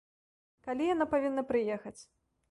Калі 0.67 0.87
яна 0.93 1.05
павінна 1.11 1.43
прыехаць? 1.51 2.01